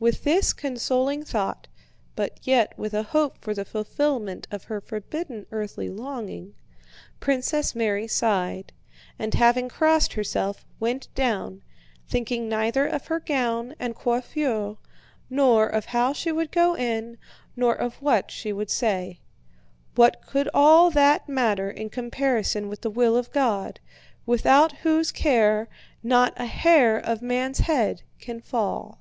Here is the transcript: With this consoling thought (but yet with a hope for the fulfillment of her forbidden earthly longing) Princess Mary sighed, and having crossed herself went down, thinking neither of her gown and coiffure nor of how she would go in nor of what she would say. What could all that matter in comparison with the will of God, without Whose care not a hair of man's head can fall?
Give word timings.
With 0.00 0.24
this 0.24 0.54
consoling 0.54 1.24
thought 1.26 1.68
(but 2.16 2.38
yet 2.42 2.72
with 2.78 2.94
a 2.94 3.02
hope 3.02 3.36
for 3.36 3.52
the 3.52 3.66
fulfillment 3.66 4.48
of 4.50 4.64
her 4.64 4.80
forbidden 4.80 5.44
earthly 5.52 5.90
longing) 5.90 6.54
Princess 7.20 7.74
Mary 7.74 8.06
sighed, 8.06 8.72
and 9.18 9.34
having 9.34 9.68
crossed 9.68 10.14
herself 10.14 10.64
went 10.80 11.14
down, 11.14 11.60
thinking 12.08 12.48
neither 12.48 12.86
of 12.86 13.08
her 13.08 13.20
gown 13.20 13.74
and 13.78 13.94
coiffure 13.94 14.78
nor 15.28 15.66
of 15.66 15.84
how 15.84 16.14
she 16.14 16.32
would 16.32 16.50
go 16.50 16.74
in 16.74 17.18
nor 17.54 17.74
of 17.74 17.96
what 17.96 18.30
she 18.30 18.54
would 18.54 18.70
say. 18.70 19.20
What 19.96 20.24
could 20.26 20.48
all 20.54 20.90
that 20.92 21.28
matter 21.28 21.70
in 21.70 21.90
comparison 21.90 22.70
with 22.70 22.80
the 22.80 22.88
will 22.90 23.18
of 23.18 23.30
God, 23.32 23.80
without 24.24 24.78
Whose 24.78 25.12
care 25.12 25.68
not 26.02 26.32
a 26.38 26.46
hair 26.46 26.96
of 26.98 27.20
man's 27.20 27.58
head 27.58 28.00
can 28.18 28.40
fall? 28.40 28.96